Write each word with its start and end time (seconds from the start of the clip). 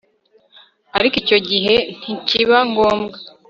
ariko 0.97 1.15
icyo 1.23 1.37
gihe 1.49 1.75
ntikiba 1.97 2.57
ngombwa 2.69 3.17